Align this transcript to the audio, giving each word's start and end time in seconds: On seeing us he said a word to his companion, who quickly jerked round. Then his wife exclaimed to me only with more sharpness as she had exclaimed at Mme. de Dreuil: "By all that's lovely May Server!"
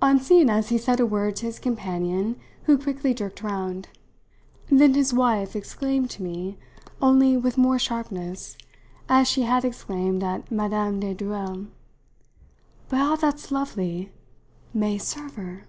On 0.00 0.18
seeing 0.18 0.48
us 0.48 0.70
he 0.70 0.78
said 0.78 1.00
a 1.00 1.06
word 1.06 1.36
to 1.36 1.44
his 1.44 1.58
companion, 1.58 2.40
who 2.62 2.78
quickly 2.78 3.12
jerked 3.12 3.42
round. 3.42 3.88
Then 4.70 4.94
his 4.94 5.12
wife 5.12 5.54
exclaimed 5.54 6.08
to 6.12 6.22
me 6.22 6.56
only 7.02 7.36
with 7.36 7.58
more 7.58 7.78
sharpness 7.78 8.56
as 9.06 9.28
she 9.28 9.42
had 9.42 9.66
exclaimed 9.66 10.24
at 10.24 10.50
Mme. 10.50 10.98
de 11.00 11.12
Dreuil: 11.12 11.66
"By 12.88 13.00
all 13.00 13.18
that's 13.18 13.50
lovely 13.52 14.10
May 14.72 14.96
Server!" 14.96 15.64